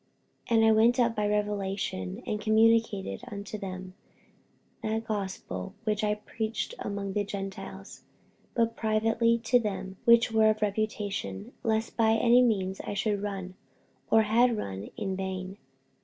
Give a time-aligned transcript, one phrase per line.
[0.47, 3.93] 48:002:002 And I went up by revelation, and communicated unto them
[4.81, 8.01] that gospel which I preach among the Gentiles,
[8.55, 13.53] but privately to them which were of reputation, lest by any means I should run,
[14.09, 15.59] or had run, in vain.